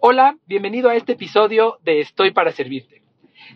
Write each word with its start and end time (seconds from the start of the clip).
Hola, 0.00 0.36
bienvenido 0.46 0.88
a 0.88 0.94
este 0.94 1.14
episodio 1.14 1.80
de 1.82 2.00
Estoy 2.00 2.30
para 2.30 2.52
Servirte. 2.52 3.02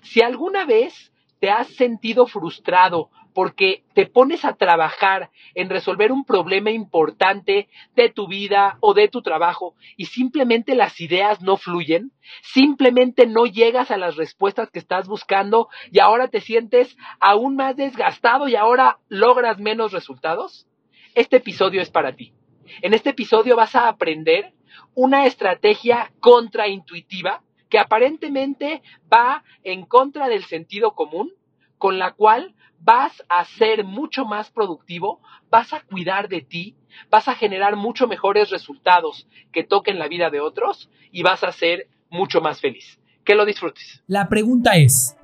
Si 0.02 0.22
alguna 0.22 0.66
vez 0.66 1.12
te 1.38 1.50
has 1.50 1.68
sentido 1.68 2.26
frustrado 2.26 3.10
porque 3.32 3.84
te 3.94 4.06
pones 4.06 4.44
a 4.44 4.54
trabajar 4.54 5.30
en 5.54 5.70
resolver 5.70 6.10
un 6.10 6.24
problema 6.24 6.72
importante 6.72 7.68
de 7.94 8.08
tu 8.08 8.26
vida 8.26 8.76
o 8.80 8.92
de 8.92 9.06
tu 9.06 9.22
trabajo 9.22 9.76
y 9.96 10.06
simplemente 10.06 10.74
las 10.74 11.00
ideas 11.00 11.40
no 11.42 11.56
fluyen, 11.56 12.10
simplemente 12.42 13.28
no 13.28 13.46
llegas 13.46 13.92
a 13.92 13.96
las 13.96 14.16
respuestas 14.16 14.68
que 14.68 14.80
estás 14.80 15.06
buscando 15.06 15.68
y 15.92 16.00
ahora 16.00 16.26
te 16.26 16.40
sientes 16.40 16.96
aún 17.20 17.54
más 17.54 17.76
desgastado 17.76 18.48
y 18.48 18.56
ahora 18.56 18.98
logras 19.08 19.60
menos 19.60 19.92
resultados, 19.92 20.66
este 21.14 21.36
episodio 21.36 21.80
es 21.80 21.90
para 21.92 22.16
ti. 22.16 22.32
En 22.80 22.94
este 22.94 23.10
episodio 23.10 23.54
vas 23.54 23.76
a 23.76 23.86
aprender 23.86 24.54
una 24.94 25.26
estrategia 25.26 26.12
contraintuitiva 26.20 27.42
que 27.68 27.78
aparentemente 27.78 28.82
va 29.12 29.44
en 29.64 29.86
contra 29.86 30.28
del 30.28 30.44
sentido 30.44 30.94
común, 30.94 31.32
con 31.78 31.98
la 31.98 32.12
cual 32.12 32.54
vas 32.78 33.22
a 33.28 33.44
ser 33.44 33.84
mucho 33.84 34.24
más 34.24 34.50
productivo, 34.50 35.20
vas 35.50 35.72
a 35.72 35.80
cuidar 35.80 36.28
de 36.28 36.42
ti, 36.42 36.76
vas 37.10 37.28
a 37.28 37.34
generar 37.34 37.76
mucho 37.76 38.06
mejores 38.06 38.50
resultados 38.50 39.26
que 39.52 39.64
toquen 39.64 39.98
la 39.98 40.08
vida 40.08 40.30
de 40.30 40.40
otros 40.40 40.90
y 41.10 41.22
vas 41.22 41.44
a 41.44 41.52
ser 41.52 41.88
mucho 42.10 42.40
más 42.40 42.60
feliz. 42.60 42.98
Que 43.24 43.34
lo 43.34 43.44
disfrutes. 43.44 44.02
La 44.06 44.28
pregunta 44.28 44.76
es, 44.76 45.16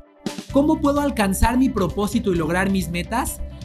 ¿cómo 0.53 0.81
puedo 0.81 1.01
alcanzar 1.01 1.59
mi 1.59 1.69
propósito 1.69 2.33
y 2.33 2.37
lograr 2.37 2.71
mis 2.71 2.89
metas? 2.89 3.43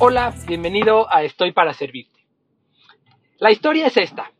Hola, 0.00 0.32
bienvenido 0.46 1.12
a 1.12 1.24
Estoy 1.24 1.50
para 1.50 1.74
Servirte. 1.74 2.20
La 3.38 3.50
historia 3.50 3.88
es 3.88 3.96
esta. 3.96 4.30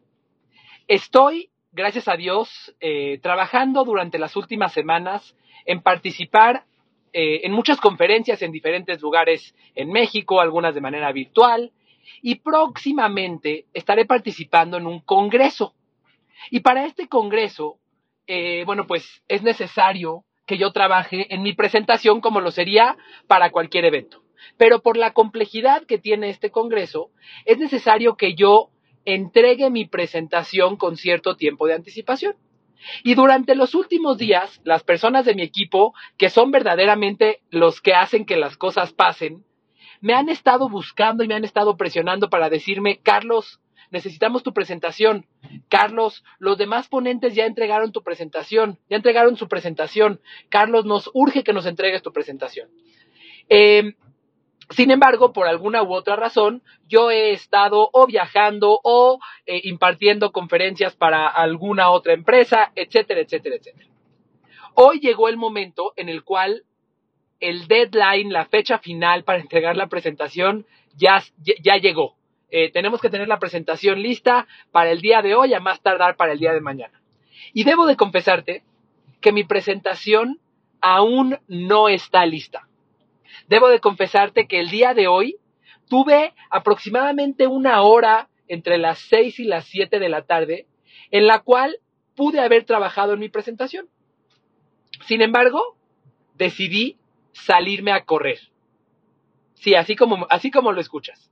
Estoy, 0.86 1.50
gracias 1.72 2.06
a 2.06 2.16
Dios, 2.16 2.76
eh, 2.78 3.18
trabajando 3.24 3.82
durante 3.82 4.20
las 4.20 4.36
últimas 4.36 4.72
semanas 4.72 5.34
en 5.66 5.82
participar 5.82 6.64
eh, 7.12 7.40
en 7.42 7.50
muchas 7.50 7.80
conferencias 7.80 8.40
en 8.42 8.52
diferentes 8.52 9.00
lugares 9.00 9.52
en 9.74 9.90
México, 9.90 10.40
algunas 10.40 10.76
de 10.76 10.80
manera 10.80 11.10
virtual, 11.10 11.72
y 12.22 12.36
próximamente 12.36 13.66
estaré 13.74 14.04
participando 14.04 14.76
en 14.76 14.86
un 14.86 15.00
congreso. 15.00 15.74
Y 16.52 16.60
para 16.60 16.86
este 16.86 17.08
congreso, 17.08 17.80
eh, 18.28 18.62
bueno, 18.64 18.86
pues 18.86 19.24
es 19.26 19.42
necesario 19.42 20.22
que 20.46 20.56
yo 20.56 20.70
trabaje 20.70 21.34
en 21.34 21.42
mi 21.42 21.52
presentación 21.52 22.20
como 22.20 22.40
lo 22.40 22.52
sería 22.52 22.96
para 23.26 23.50
cualquier 23.50 23.86
evento. 23.86 24.22
Pero 24.56 24.80
por 24.80 24.96
la 24.96 25.12
complejidad 25.12 25.84
que 25.84 25.98
tiene 25.98 26.30
este 26.30 26.50
congreso, 26.50 27.10
es 27.44 27.58
necesario 27.58 28.16
que 28.16 28.34
yo 28.34 28.70
entregue 29.04 29.70
mi 29.70 29.86
presentación 29.86 30.76
con 30.76 30.96
cierto 30.96 31.36
tiempo 31.36 31.66
de 31.66 31.74
anticipación. 31.74 32.36
Y 33.02 33.14
durante 33.14 33.54
los 33.54 33.74
últimos 33.74 34.18
días, 34.18 34.60
las 34.64 34.84
personas 34.84 35.24
de 35.24 35.34
mi 35.34 35.42
equipo, 35.42 35.94
que 36.16 36.30
son 36.30 36.50
verdaderamente 36.50 37.40
los 37.50 37.80
que 37.80 37.94
hacen 37.94 38.24
que 38.24 38.36
las 38.36 38.56
cosas 38.56 38.92
pasen, 38.92 39.44
me 40.00 40.14
han 40.14 40.28
estado 40.28 40.68
buscando 40.68 41.24
y 41.24 41.28
me 41.28 41.34
han 41.34 41.44
estado 41.44 41.76
presionando 41.76 42.30
para 42.30 42.50
decirme, 42.50 43.00
Carlos, 43.02 43.60
necesitamos 43.90 44.42
tu 44.42 44.52
presentación. 44.52 45.26
Carlos, 45.68 46.24
los 46.38 46.58
demás 46.58 46.88
ponentes 46.88 47.34
ya 47.34 47.46
entregaron 47.46 47.92
tu 47.92 48.02
presentación, 48.02 48.78
ya 48.88 48.96
entregaron 48.96 49.36
su 49.36 49.48
presentación. 49.48 50.20
Carlos, 50.48 50.84
nos 50.84 51.10
urge 51.14 51.42
que 51.42 51.52
nos 51.52 51.66
entregues 51.66 52.02
tu 52.02 52.12
presentación. 52.12 52.68
Eh, 53.48 53.94
sin 54.70 54.90
embargo, 54.90 55.32
por 55.32 55.46
alguna 55.46 55.82
u 55.82 55.94
otra 55.94 56.16
razón, 56.16 56.62
yo 56.88 57.10
he 57.10 57.32
estado 57.32 57.88
o 57.92 58.06
viajando 58.06 58.80
o 58.82 59.18
eh, 59.46 59.60
impartiendo 59.64 60.30
conferencias 60.30 60.94
para 60.94 61.26
alguna 61.26 61.90
otra 61.90 62.12
empresa, 62.12 62.70
etcétera, 62.74 63.20
etcétera, 63.20 63.56
etcétera. 63.56 63.88
Hoy 64.74 65.00
llegó 65.00 65.28
el 65.28 65.38
momento 65.38 65.94
en 65.96 66.08
el 66.08 66.22
cual 66.22 66.64
el 67.40 67.66
deadline, 67.66 68.30
la 68.30 68.44
fecha 68.44 68.78
final 68.78 69.24
para 69.24 69.40
entregar 69.40 69.76
la 69.76 69.86
presentación 69.86 70.66
ya, 70.94 71.22
ya 71.38 71.76
llegó. 71.76 72.16
Eh, 72.50 72.70
tenemos 72.70 73.00
que 73.00 73.10
tener 73.10 73.28
la 73.28 73.38
presentación 73.38 74.02
lista 74.02 74.46
para 74.70 74.90
el 74.90 75.00
día 75.00 75.22
de 75.22 75.34
hoy, 75.34 75.54
a 75.54 75.60
más 75.60 75.80
tardar 75.80 76.16
para 76.16 76.32
el 76.32 76.38
día 76.38 76.52
de 76.52 76.60
mañana. 76.60 77.00
Y 77.54 77.64
debo 77.64 77.86
de 77.86 77.96
confesarte 77.96 78.62
que 79.20 79.32
mi 79.32 79.44
presentación 79.44 80.40
aún 80.80 81.38
no 81.48 81.88
está 81.88 82.24
lista 82.26 82.67
debo 83.46 83.68
de 83.68 83.80
confesarte 83.80 84.46
que 84.46 84.58
el 84.58 84.70
día 84.70 84.94
de 84.94 85.06
hoy 85.06 85.36
tuve 85.88 86.34
aproximadamente 86.50 87.46
una 87.46 87.82
hora 87.82 88.28
entre 88.46 88.78
las 88.78 88.98
6 89.00 89.40
y 89.40 89.44
las 89.44 89.66
7 89.66 89.98
de 89.98 90.08
la 90.08 90.22
tarde 90.22 90.66
en 91.10 91.26
la 91.26 91.40
cual 91.40 91.78
pude 92.16 92.40
haber 92.40 92.64
trabajado 92.64 93.14
en 93.14 93.20
mi 93.20 93.28
presentación. 93.28 93.88
Sin 95.06 95.22
embargo, 95.22 95.76
decidí 96.34 96.98
salirme 97.32 97.92
a 97.92 98.04
correr. 98.04 98.38
Sí, 99.54 99.74
así 99.74 99.96
como, 99.96 100.26
así 100.30 100.50
como 100.50 100.72
lo 100.72 100.80
escuchas. 100.80 101.30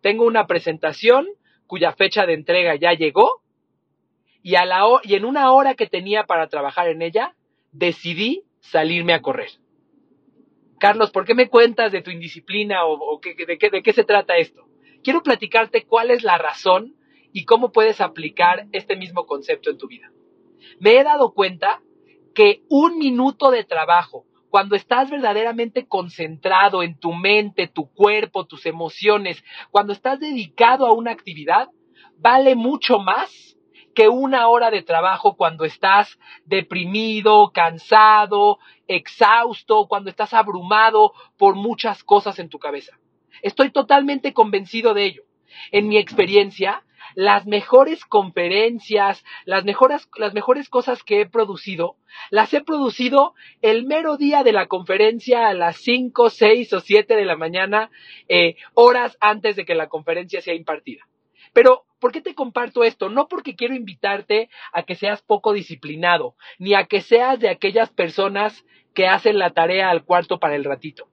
Tengo 0.00 0.24
una 0.24 0.46
presentación 0.46 1.26
cuya 1.66 1.92
fecha 1.92 2.26
de 2.26 2.34
entrega 2.34 2.74
ya 2.76 2.92
llegó 2.92 3.42
y, 4.42 4.54
y 5.04 5.14
en 5.14 5.24
una 5.24 5.52
hora 5.52 5.74
que 5.74 5.86
tenía 5.86 6.24
para 6.24 6.48
trabajar 6.48 6.88
en 6.88 7.02
ella, 7.02 7.34
decidí 7.72 8.44
salirme 8.60 9.14
a 9.14 9.22
correr. 9.22 9.50
Carlos, 10.84 11.12
¿por 11.12 11.24
qué 11.24 11.34
me 11.34 11.48
cuentas 11.48 11.92
de 11.92 12.02
tu 12.02 12.10
indisciplina 12.10 12.84
o, 12.84 13.18
de, 13.24 13.56
qué, 13.56 13.70
de 13.70 13.82
qué 13.82 13.92
se 13.94 14.04
trata 14.04 14.36
esto? 14.36 14.68
Quiero 15.02 15.22
platicarte 15.22 15.86
cuál 15.86 16.10
es 16.10 16.22
la 16.22 16.36
razón 16.36 16.94
y 17.32 17.46
cómo 17.46 17.72
puedes 17.72 18.02
aplicar 18.02 18.66
este 18.70 18.94
mismo 18.94 19.24
concepto 19.24 19.70
en 19.70 19.78
tu 19.78 19.88
vida. 19.88 20.12
Me 20.80 20.98
he 20.98 21.02
dado 21.02 21.32
cuenta 21.32 21.80
que 22.34 22.64
un 22.68 22.98
minuto 22.98 23.50
de 23.50 23.64
trabajo, 23.64 24.26
cuando 24.50 24.76
estás 24.76 25.08
verdaderamente 25.10 25.88
concentrado 25.88 26.82
en 26.82 26.98
tu 26.98 27.14
mente, 27.14 27.66
tu 27.66 27.90
cuerpo, 27.90 28.44
tus 28.44 28.66
emociones, 28.66 29.42
cuando 29.70 29.94
estás 29.94 30.20
dedicado 30.20 30.86
a 30.86 30.92
una 30.92 31.12
actividad, 31.12 31.68
vale 32.18 32.56
mucho 32.56 32.98
más 32.98 33.53
que 33.94 34.08
una 34.08 34.48
hora 34.48 34.70
de 34.70 34.82
trabajo 34.82 35.36
cuando 35.36 35.64
estás 35.64 36.18
deprimido, 36.44 37.50
cansado, 37.52 38.58
exhausto, 38.86 39.86
cuando 39.86 40.10
estás 40.10 40.34
abrumado 40.34 41.12
por 41.36 41.54
muchas 41.54 42.04
cosas 42.04 42.38
en 42.38 42.48
tu 42.48 42.58
cabeza. 42.58 42.98
Estoy 43.42 43.70
totalmente 43.70 44.32
convencido 44.32 44.94
de 44.94 45.04
ello. 45.06 45.22
En 45.70 45.88
mi 45.88 45.98
experiencia, 45.98 46.84
las 47.14 47.46
mejores 47.46 48.04
conferencias, 48.04 49.24
las 49.44 49.64
mejores, 49.64 50.08
las 50.16 50.34
mejores 50.34 50.68
cosas 50.68 51.02
que 51.02 51.20
he 51.20 51.26
producido, 51.26 51.96
las 52.30 52.52
he 52.54 52.62
producido 52.62 53.34
el 53.62 53.84
mero 53.84 54.16
día 54.16 54.42
de 54.42 54.52
la 54.52 54.66
conferencia 54.66 55.48
a 55.48 55.54
las 55.54 55.76
5, 55.76 56.30
6 56.30 56.72
o 56.72 56.80
7 56.80 57.14
de 57.16 57.24
la 57.24 57.36
mañana, 57.36 57.90
eh, 58.28 58.56
horas 58.74 59.16
antes 59.20 59.56
de 59.56 59.64
que 59.64 59.74
la 59.74 59.88
conferencia 59.88 60.40
sea 60.40 60.54
impartida. 60.54 61.04
Pero, 61.54 61.86
¿por 62.00 62.12
qué 62.12 62.20
te 62.20 62.34
comparto 62.34 62.84
esto? 62.84 63.08
No 63.08 63.28
porque 63.28 63.56
quiero 63.56 63.74
invitarte 63.74 64.50
a 64.72 64.82
que 64.82 64.96
seas 64.96 65.22
poco 65.22 65.54
disciplinado, 65.54 66.36
ni 66.58 66.74
a 66.74 66.84
que 66.84 67.00
seas 67.00 67.38
de 67.38 67.48
aquellas 67.48 67.88
personas 67.90 68.66
que 68.92 69.06
hacen 69.06 69.38
la 69.38 69.50
tarea 69.50 69.88
al 69.88 70.04
cuarto 70.04 70.38
para 70.38 70.56
el 70.56 70.64
ratito. 70.64 71.08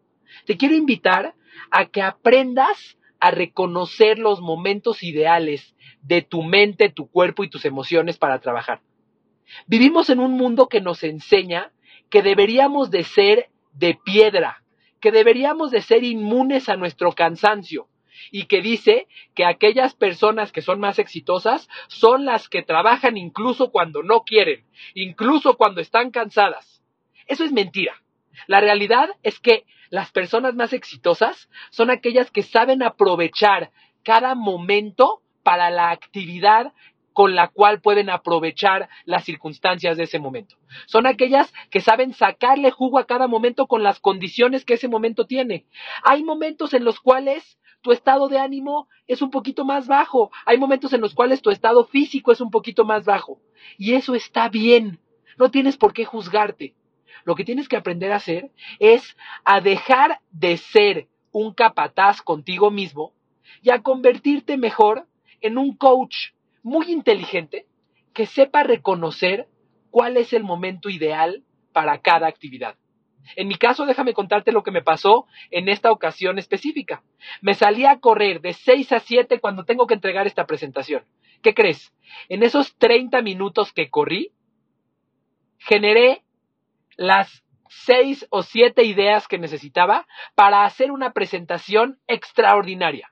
Te 0.45 0.57
quiero 0.57 0.75
invitar 0.75 1.35
a 1.69 1.85
que 1.85 2.01
aprendas 2.01 2.97
a 3.19 3.31
reconocer 3.31 4.17
los 4.17 4.41
momentos 4.41 5.03
ideales 5.03 5.75
de 6.01 6.23
tu 6.23 6.41
mente, 6.41 6.89
tu 6.89 7.09
cuerpo 7.09 7.43
y 7.43 7.49
tus 7.49 7.63
emociones 7.65 8.17
para 8.17 8.39
trabajar. 8.39 8.81
Vivimos 9.67 10.09
en 10.09 10.19
un 10.19 10.31
mundo 10.33 10.67
que 10.67 10.81
nos 10.81 11.03
enseña 11.03 11.71
que 12.09 12.23
deberíamos 12.23 12.89
de 12.89 13.03
ser 13.03 13.49
de 13.73 13.97
piedra, 14.03 14.63
que 14.99 15.11
deberíamos 15.11 15.69
de 15.69 15.81
ser 15.81 16.03
inmunes 16.03 16.67
a 16.67 16.77
nuestro 16.77 17.11
cansancio, 17.11 17.88
y 18.29 18.45
que 18.45 18.62
dice 18.62 19.07
que 19.33 19.45
aquellas 19.45 19.95
personas 19.95 20.51
que 20.51 20.62
son 20.62 20.79
más 20.79 21.00
exitosas 21.00 21.69
son 21.88 22.25
las 22.25 22.50
que 22.50 22.62
trabajan 22.62 23.18
incluso 23.18 23.71
cuando 23.71 24.03
no 24.03 24.23
quieren, 24.23 24.65
incluso 24.94 25.57
cuando 25.57 25.81
están 25.81 26.12
cansadas. 26.12 26.83
Eso 27.27 27.44
es 27.44 27.51
mentira. 27.51 28.01
La 28.47 28.59
realidad 28.59 29.09
es 29.23 29.39
que 29.39 29.65
las 29.89 30.12
personas 30.12 30.56
más 30.56 30.73
exitosas 30.73 31.50
son 31.69 31.89
aquellas 31.89 32.31
que 32.31 32.44
saben 32.44 32.83
aprovechar 32.83 33.71
cada 34.03 34.35
momento 34.35 35.21
para 35.44 35.69
la 35.69 35.91
actividad 35.91 36.74
con 37.13 37.35
la 37.35 37.50
cual 37.50 37.81
pueden 37.81 38.09
aprovechar 38.09 38.89
las 39.06 39.25
circunstancias 39.25 39.97
de 39.97 40.03
ese 40.03 40.19
momento. 40.19 40.56
Son 40.85 41.06
aquellas 41.06 41.53
que 41.69 41.81
saben 41.81 42.13
sacarle 42.13 42.71
jugo 42.71 43.00
a 43.00 43.06
cada 43.06 43.27
momento 43.27 43.67
con 43.67 43.83
las 43.83 44.00
condiciones 44.00 44.63
que 44.63 44.75
ese 44.75 44.88
momento 44.88 45.25
tiene. 45.25 45.65
Hay 46.03 46.24
momentos 46.24 46.74
en 46.74 46.85
los 46.85 47.00
cuales 47.00 47.59
tu 47.81 47.91
estado 47.91 48.27
de 48.27 48.39
ánimo 48.39 48.87
es 49.07 49.21
un 49.21 49.31
poquito 49.31 49.65
más 49.65 49.87
bajo. 49.87 50.31
Hay 50.45 50.57
momentos 50.57 50.93
en 50.93 51.01
los 51.01 51.13
cuales 51.13 51.41
tu 51.41 51.49
estado 51.49 51.85
físico 51.85 52.31
es 52.31 52.41
un 52.41 52.51
poquito 52.51 52.85
más 52.85 53.05
bajo. 53.05 53.39
Y 53.77 53.93
eso 53.93 54.15
está 54.15 54.49
bien. 54.49 54.99
No 55.37 55.51
tienes 55.51 55.77
por 55.77 55.93
qué 55.93 56.05
juzgarte. 56.05 56.75
Lo 57.23 57.35
que 57.35 57.43
tienes 57.43 57.67
que 57.67 57.77
aprender 57.77 58.11
a 58.11 58.17
hacer 58.17 58.51
es 58.79 59.15
a 59.43 59.61
dejar 59.61 60.19
de 60.31 60.57
ser 60.57 61.07
un 61.31 61.53
capataz 61.53 62.21
contigo 62.21 62.71
mismo 62.71 63.13
y 63.61 63.69
a 63.69 63.81
convertirte 63.81 64.57
mejor 64.57 65.07
en 65.41 65.57
un 65.57 65.75
coach 65.75 66.31
muy 66.63 66.91
inteligente 66.91 67.67
que 68.13 68.25
sepa 68.25 68.63
reconocer 68.63 69.47
cuál 69.89 70.17
es 70.17 70.33
el 70.33 70.43
momento 70.43 70.89
ideal 70.89 71.43
para 71.73 71.99
cada 71.99 72.27
actividad. 72.27 72.75
En 73.35 73.47
mi 73.47 73.56
caso, 73.56 73.85
déjame 73.85 74.13
contarte 74.13 74.51
lo 74.51 74.63
que 74.63 74.71
me 74.71 74.81
pasó 74.81 75.25
en 75.50 75.69
esta 75.69 75.91
ocasión 75.91 76.38
específica. 76.38 77.03
Me 77.41 77.53
salí 77.53 77.85
a 77.85 78.00
correr 78.00 78.41
de 78.41 78.53
6 78.53 78.91
a 78.91 79.00
7 79.00 79.39
cuando 79.39 79.65
tengo 79.65 79.88
que 79.88 79.94
entregar 79.94 80.27
esta 80.27 80.45
presentación. 80.45 81.06
¿Qué 81.41 81.53
crees? 81.53 81.94
En 82.29 82.44
esos 82.44 82.75
30 82.77 83.21
minutos 83.21 83.71
que 83.73 83.89
corrí, 83.89 84.31
generé 85.57 86.23
las 86.97 87.44
6 87.69 88.27
o 88.29 88.44
7 88.44 88.83
ideas 88.83 89.27
que 89.27 89.38
necesitaba 89.38 90.06
para 90.35 90.65
hacer 90.65 90.91
una 90.91 91.13
presentación 91.13 92.00
extraordinaria. 92.07 93.12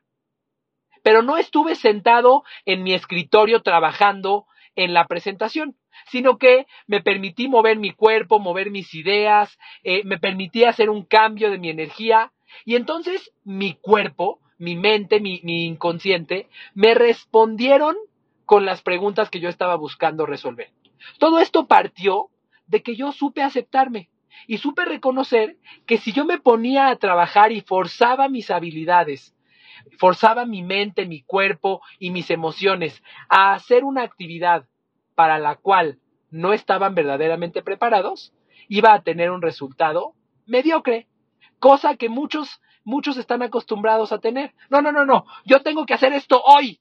Pero 1.02 1.22
no 1.22 1.38
estuve 1.38 1.76
sentado 1.76 2.44
en 2.66 2.84
mi 2.84 2.94
escritorio 2.94 3.62
trabajando 3.62 4.46
en 4.80 4.94
la 4.94 5.08
presentación, 5.08 5.76
sino 6.08 6.38
que 6.38 6.66
me 6.88 7.02
permití 7.02 7.50
mover 7.50 7.78
mi 7.78 7.92
cuerpo, 7.92 8.40
mover 8.40 8.72
mis 8.72 8.94
ideas, 8.96 9.60
eh, 9.84 10.04
me 10.06 10.18
permití 10.18 10.64
hacer 10.64 10.90
un 10.90 11.04
cambio 11.04 11.52
de 11.52 11.58
mi 11.58 11.70
energía 11.70 12.32
y 12.64 12.76
entonces 12.78 13.34
mi 13.44 13.74
cuerpo, 13.74 14.40
mi 14.58 14.78
mente, 14.78 15.20
mi, 15.20 15.42
mi 15.44 15.66
inconsciente, 15.66 16.48
me 16.74 16.94
respondieron 16.94 17.98
con 18.46 18.66
las 18.66 18.82
preguntas 18.82 19.30
que 19.30 19.42
yo 19.42 19.50
estaba 19.50 19.76
buscando 19.76 20.26
resolver. 20.26 20.72
Todo 21.18 21.40
esto 21.40 21.68
partió 21.68 22.30
de 22.66 22.82
que 22.82 22.96
yo 22.96 23.12
supe 23.12 23.44
aceptarme 23.44 24.10
y 24.48 24.60
supe 24.60 24.86
reconocer 24.86 25.58
que 25.86 25.98
si 25.98 26.14
yo 26.14 26.24
me 26.24 26.40
ponía 26.40 26.88
a 26.88 26.96
trabajar 26.96 27.52
y 27.52 27.60
forzaba 27.60 28.30
mis 28.30 28.50
habilidades, 28.50 29.36
forzaba 29.98 30.46
mi 30.46 30.64
mente, 30.64 31.06
mi 31.06 31.22
cuerpo 31.22 31.82
y 32.00 32.12
mis 32.12 32.30
emociones 32.30 33.04
a 33.28 33.54
hacer 33.54 33.84
una 33.84 34.04
actividad 34.04 34.69
para 35.20 35.38
la 35.38 35.56
cual 35.56 36.00
no 36.32 36.54
estaban 36.54 36.96
verdaderamente 36.96 37.62
preparados, 37.62 38.32
iba 38.70 38.94
a 38.94 39.04
tener 39.04 39.32
un 39.32 39.42
resultado 39.42 40.14
mediocre, 40.46 41.08
cosa 41.60 41.98
que 41.98 42.08
muchos, 42.08 42.62
muchos 42.86 43.18
están 43.18 43.42
acostumbrados 43.42 44.14
a 44.14 44.20
tener. 44.20 44.54
No, 44.70 44.82
no, 44.82 44.94
no, 44.94 45.06
no, 45.06 45.26
yo 45.44 45.62
tengo 45.62 45.86
que 45.86 45.94
hacer 45.94 46.14
esto 46.14 46.42
hoy. 46.42 46.80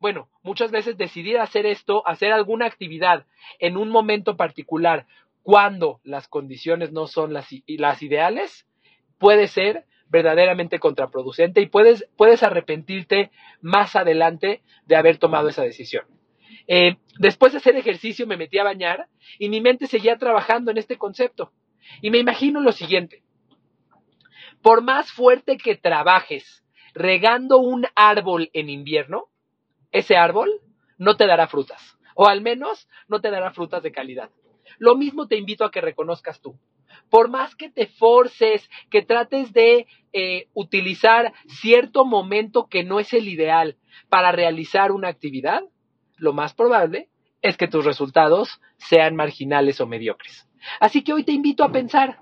Bueno, 0.00 0.30
muchas 0.42 0.70
veces 0.70 0.96
decidir 0.96 1.40
hacer 1.40 1.66
esto, 1.66 2.08
hacer 2.08 2.32
alguna 2.32 2.64
actividad 2.64 3.26
en 3.58 3.76
un 3.76 3.90
momento 3.90 4.38
particular, 4.38 5.06
cuando 5.42 6.00
las 6.04 6.26
condiciones 6.26 6.90
no 6.90 7.06
son 7.06 7.34
las, 7.34 7.50
las 7.66 8.02
ideales, 8.02 8.66
puede 9.18 9.46
ser 9.46 9.84
verdaderamente 10.08 10.78
contraproducente 10.78 11.60
y 11.60 11.66
puedes, 11.66 12.08
puedes 12.16 12.42
arrepentirte 12.42 13.30
más 13.60 13.94
adelante 13.94 14.62
de 14.86 14.96
haber 14.96 15.18
tomado 15.18 15.50
esa 15.50 15.64
decisión. 15.64 16.06
Eh, 16.66 16.96
después 17.18 17.52
de 17.52 17.58
hacer 17.58 17.76
ejercicio 17.76 18.26
me 18.26 18.36
metí 18.36 18.58
a 18.58 18.64
bañar 18.64 19.08
y 19.38 19.48
mi 19.48 19.60
mente 19.60 19.86
seguía 19.86 20.16
trabajando 20.16 20.70
en 20.70 20.78
este 20.78 20.96
concepto. 20.96 21.52
Y 22.02 22.10
me 22.10 22.18
imagino 22.18 22.60
lo 22.60 22.72
siguiente. 22.72 23.22
Por 24.62 24.82
más 24.82 25.12
fuerte 25.12 25.56
que 25.56 25.76
trabajes 25.76 26.64
regando 26.94 27.58
un 27.58 27.86
árbol 27.94 28.50
en 28.52 28.68
invierno, 28.68 29.26
ese 29.92 30.16
árbol 30.16 30.50
no 30.98 31.16
te 31.16 31.26
dará 31.26 31.46
frutas. 31.46 31.96
O 32.14 32.26
al 32.26 32.40
menos 32.40 32.88
no 33.06 33.20
te 33.20 33.30
dará 33.30 33.52
frutas 33.52 33.82
de 33.82 33.92
calidad. 33.92 34.30
Lo 34.78 34.96
mismo 34.96 35.28
te 35.28 35.36
invito 35.36 35.64
a 35.64 35.70
que 35.70 35.80
reconozcas 35.80 36.40
tú 36.40 36.58
por 37.10 37.28
más 37.28 37.54
que 37.54 37.70
te 37.70 37.86
forces, 37.86 38.68
que 38.90 39.02
trates 39.02 39.52
de 39.52 39.86
eh, 40.12 40.48
utilizar 40.54 41.32
cierto 41.46 42.04
momento 42.04 42.68
que 42.68 42.84
no 42.84 43.00
es 43.00 43.12
el 43.12 43.28
ideal 43.28 43.76
para 44.08 44.32
realizar 44.32 44.92
una 44.92 45.08
actividad, 45.08 45.62
lo 46.18 46.32
más 46.32 46.54
probable 46.54 47.08
es 47.42 47.56
que 47.56 47.68
tus 47.68 47.84
resultados 47.84 48.60
sean 48.76 49.16
marginales 49.16 49.80
o 49.80 49.86
mediocres. 49.86 50.48
Así 50.80 51.02
que 51.02 51.12
hoy 51.12 51.24
te 51.24 51.32
invito 51.32 51.64
a 51.64 51.72
pensar 51.72 52.18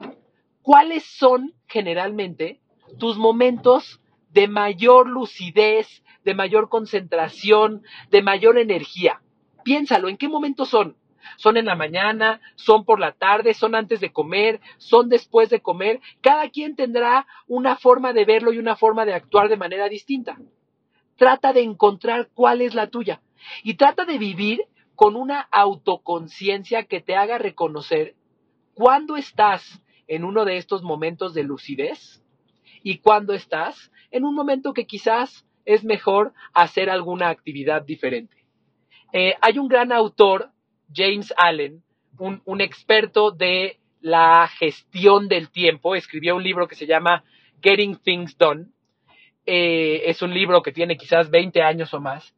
cuáles 0.63 1.05
son 1.05 1.55
generalmente 1.67 2.61
tus 2.99 3.17
momentos 3.17 4.01
de 4.31 4.49
mayor 4.49 5.09
lucidez, 5.09 6.03
de 6.25 6.35
mayor 6.35 6.69
concentración, 6.69 7.83
de 8.11 8.23
mayor 8.23 8.59
energía. 8.59 9.21
Piénsalo, 9.65 10.09
¿en 10.09 10.17
qué 10.17 10.29
momentos 10.29 10.69
son? 10.69 10.97
son 11.37 11.57
en 11.57 11.67
la 11.67 11.75
mañana, 11.75 12.41
son 12.55 12.85
por 12.85 13.01
la 13.01 13.13
tarde, 13.13 13.53
son 13.53 13.75
antes 13.75 14.01
de 14.01 14.13
comer, 14.13 14.61
son 14.79 15.09
después 15.09 15.51
de 15.51 15.61
comer. 15.61 16.01
Cada 16.21 16.49
quien 16.51 16.77
tendrá 16.77 17.27
una 17.49 17.77
forma 17.77 18.13
de 18.13 18.25
verlo 18.25 18.53
y 18.53 18.59
una 18.59 18.77
forma 18.77 19.05
de 19.05 19.15
actuar 19.15 19.49
de 19.49 19.57
manera 19.57 19.89
distinta. 19.89 20.39
Trata 21.17 21.53
de 21.53 21.63
encontrar 21.63 22.29
cuál 22.33 22.61
es 22.61 22.75
la 22.75 22.89
tuya 22.89 23.21
y 23.63 23.75
trata 23.75 24.05
de 24.05 24.19
vivir 24.19 24.61
con 24.95 25.17
una 25.17 25.41
autoconciencia 25.53 26.85
que 26.85 27.01
te 27.01 27.17
haga 27.17 27.39
reconocer 27.39 28.15
cuándo 28.75 29.17
estás 29.17 29.83
en 30.09 30.25
uno 30.25 30.45
de 30.45 30.57
estos 30.57 30.83
momentos 30.83 31.35
de 31.35 31.43
lucidez 31.43 32.23
y 32.83 32.99
cuándo 32.99 33.35
estás 33.35 33.91
en 34.11 34.25
un 34.25 34.35
momento 34.35 34.73
que 34.73 34.87
quizás 34.87 35.47
es 35.65 35.85
mejor 35.85 36.33
hacer 36.55 36.89
alguna 36.89 37.29
actividad 37.29 37.83
diferente. 37.83 38.37
Eh, 39.13 39.35
hay 39.41 39.59
un 39.59 39.69
gran 39.69 39.93
autor 39.93 40.51
James 40.93 41.35
Allen, 41.37 41.83
un, 42.19 42.61
experto 42.61 43.31
de 43.31 43.79
la 44.01 44.49
gestión 44.59 45.29
del 45.29 45.51
tiempo, 45.51 45.95
escribió 45.95 46.37
un 46.37 46.43
libro 46.43 46.69
que 46.69 46.77
se 46.77 46.87
llama 46.87 47.25
Getting 47.63 47.97
Things 47.97 48.39
Done. 48.39 48.67
Eh, 49.45 50.03
es 50.07 50.23
un 50.23 50.33
libro 50.33 50.63
que 50.63 50.73
tiene 50.73 50.97
quizás 50.97 51.31
20 51.31 51.63
años 51.63 51.93
o 51.93 52.01
más, 52.01 52.35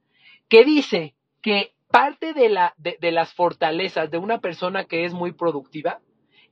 que 0.48 0.64
dice 0.64 1.14
que 1.42 1.72
parte 1.90 2.34
de, 2.34 2.48
la, 2.48 2.74
de 2.78 3.12
las 3.12 3.32
fortalezas 3.32 4.10
de 4.10 4.18
una 4.18 4.40
persona 4.40 4.84
que 4.84 5.04
es 5.04 5.12
muy 5.12 5.32
productiva 5.32 6.00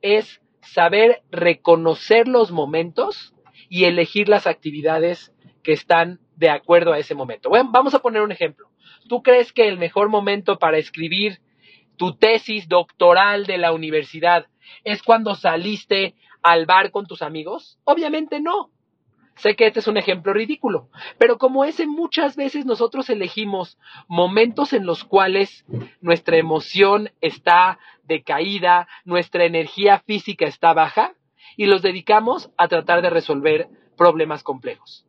es 0.01 0.41
saber 0.61 1.23
reconocer 1.31 2.29
los 2.29 2.51
momentos 2.51 3.35
y 3.69 3.85
elegir 3.85 4.29
las 4.29 4.47
actividades 4.47 5.33
que 5.63 5.73
están 5.73 6.21
de 6.37 6.51
acuerdo 6.51 6.93
a 6.93 6.99
ese 6.99 7.15
momento. 7.15 7.49
Bueno, 7.49 7.71
vamos 7.73 7.95
a 7.95 8.01
poner 8.01 8.23
un 8.23 8.33
ejemplo. 8.33 8.69
¿Tú 9.09 9.23
crees 9.23 9.53
que 9.53 9.69
el 9.69 9.79
mejor 9.79 10.09
momento 10.09 10.59
para 10.59 10.79
escribir 10.79 11.41
tu 11.97 12.15
tesis 12.17 12.69
doctoral 12.69 13.47
de 13.47 13.59
la 13.59 13.73
universidad 13.73 14.47
es 14.85 15.03
cuando 15.03 15.35
saliste 15.35 16.15
al 16.43 16.67
bar 16.67 16.91
con 16.91 17.07
tus 17.07 17.23
amigos? 17.23 17.79
Obviamente 17.85 18.41
no. 18.41 18.71
Sé 19.37 19.55
que 19.55 19.67
este 19.67 19.81
es 19.81 19.87
un 19.87 19.99
ejemplo 19.99 20.33
ridículo, 20.33 20.89
pero 21.19 21.37
como 21.37 21.65
ese 21.65 21.87
muchas 21.87 22.37
veces 22.37 22.65
nosotros 22.65 23.11
elegimos 23.11 23.79
momentos 24.09 24.73
en 24.73 24.87
los 24.87 25.05
cuales 25.05 25.67
nuestra 26.01 26.39
emoción 26.39 27.11
está 27.21 27.79
decaída, 28.05 28.89
nuestra 29.05 29.45
energía 29.45 29.99
física 30.01 30.47
está 30.47 30.73
baja 30.73 31.13
y 31.57 31.67
los 31.67 31.83
dedicamos 31.83 32.51
a 32.57 32.69
tratar 32.69 33.03
de 33.03 33.11
resolver 33.11 33.69
problemas 33.97 34.43
complejos. 34.43 35.07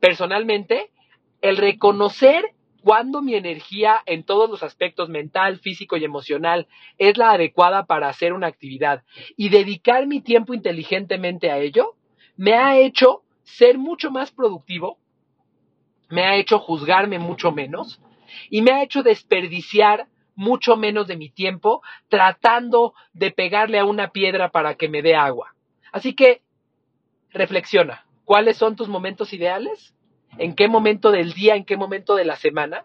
Personalmente, 0.00 0.90
el 1.42 1.58
reconocer 1.58 2.54
cuando 2.82 3.20
mi 3.20 3.34
energía 3.34 4.00
en 4.06 4.22
todos 4.22 4.48
los 4.48 4.62
aspectos 4.62 5.10
mental, 5.10 5.58
físico 5.58 5.98
y 5.98 6.04
emocional 6.04 6.66
es 6.96 7.18
la 7.18 7.32
adecuada 7.32 7.84
para 7.84 8.08
hacer 8.08 8.32
una 8.32 8.46
actividad 8.46 9.02
y 9.36 9.50
dedicar 9.50 10.06
mi 10.06 10.22
tiempo 10.22 10.54
inteligentemente 10.54 11.50
a 11.50 11.58
ello, 11.58 11.96
me 12.36 12.54
ha 12.54 12.78
hecho 12.78 13.22
ser 13.46 13.78
mucho 13.78 14.10
más 14.10 14.30
productivo, 14.30 14.98
me 16.10 16.22
ha 16.24 16.36
hecho 16.36 16.58
juzgarme 16.58 17.18
mucho 17.18 17.50
menos 17.50 18.00
y 18.50 18.60
me 18.60 18.72
ha 18.72 18.82
hecho 18.82 19.02
desperdiciar 19.02 20.06
mucho 20.34 20.76
menos 20.76 21.06
de 21.06 21.16
mi 21.16 21.30
tiempo 21.30 21.82
tratando 22.08 22.92
de 23.14 23.30
pegarle 23.30 23.78
a 23.78 23.86
una 23.86 24.10
piedra 24.10 24.50
para 24.50 24.74
que 24.74 24.88
me 24.88 25.00
dé 25.00 25.16
agua. 25.16 25.54
Así 25.90 26.14
que 26.14 26.42
reflexiona, 27.30 28.06
¿cuáles 28.24 28.58
son 28.58 28.76
tus 28.76 28.88
momentos 28.88 29.32
ideales? 29.32 29.96
en 30.38 30.54
qué 30.54 30.68
momento 30.68 31.10
del 31.10 31.32
día, 31.32 31.56
en 31.56 31.64
qué 31.64 31.76
momento 31.76 32.14
de 32.14 32.24
la 32.24 32.36
semana. 32.36 32.84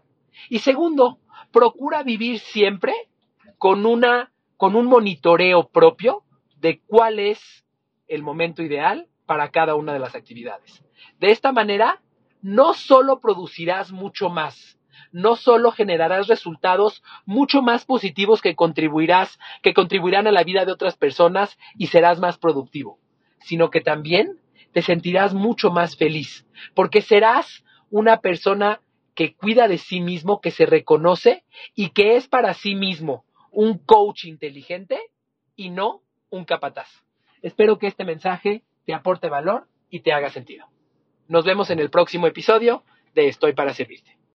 Y 0.50 0.60
segundo, 0.60 1.20
procura 1.51 2.03
vivir 2.03 2.39
siempre 2.39 2.94
con 3.58 3.86
una 3.86 4.32
con 4.58 4.75
un 4.75 4.86
monitoreo 4.86 5.70
propio 5.70 6.24
de 6.58 6.82
cuál 6.86 7.18
es 7.18 7.65
el 8.08 8.22
momento 8.22 8.62
ideal 8.62 9.08
para 9.32 9.50
cada 9.50 9.76
una 9.76 9.94
de 9.94 10.00
las 10.00 10.14
actividades. 10.14 10.84
De 11.22 11.32
esta 11.32 11.54
manera, 11.54 12.02
no 12.42 12.74
solo 12.74 13.22
producirás 13.22 13.94
mucho 13.94 14.30
más, 14.30 14.78
no 15.14 15.38
solo 15.38 15.72
generarás 15.72 16.28
resultados 16.28 17.02
mucho 17.26 17.62
más 17.62 17.86
positivos 17.86 18.42
que 18.42 18.58
contribuirás, 18.58 19.40
que 19.64 19.74
contribuirán 19.74 20.28
a 20.28 20.34
la 20.34 20.44
vida 20.44 20.66
de 20.66 20.74
otras 20.74 20.98
personas 20.98 21.58
y 21.78 21.88
serás 21.88 22.20
más 22.20 22.38
productivo, 22.38 23.00
sino 23.40 23.70
que 23.70 23.80
también 23.80 24.38
te 24.74 24.82
sentirás 24.82 25.34
mucho 25.34 25.72
más 25.72 25.96
feliz, 25.96 26.46
porque 26.76 27.02
serás 27.02 27.64
una 27.90 28.20
persona 28.20 28.82
que 29.16 29.34
cuida 29.34 29.70
de 29.70 29.78
sí 29.78 30.02
mismo, 30.02 30.42
que 30.42 30.52
se 30.52 30.66
reconoce 30.66 31.46
y 31.74 31.92
que 31.92 32.18
es 32.18 32.28
para 32.28 32.54
sí 32.54 32.76
mismo 32.76 33.24
un 33.50 33.78
coach 33.78 34.26
inteligente 34.26 35.00
y 35.56 35.70
no 35.70 36.02
un 36.30 36.44
capataz. 36.44 36.90
Espero 37.42 37.80
que 37.80 37.88
este 37.88 38.04
mensaje 38.04 38.64
te 38.92 38.96
aporte 38.96 39.30
valor 39.30 39.68
y 39.90 40.02
te 40.02 40.12
haga 40.12 40.30
sentido. 40.30 40.68
Nos 41.30 41.46
vemos 41.46 41.70
en 41.70 41.80
el 41.80 41.90
próximo 41.90 42.28
episodio 42.28 42.84
de 43.16 43.30
Estoy 43.30 43.54
para 43.54 43.74
Servirte. 43.74 44.18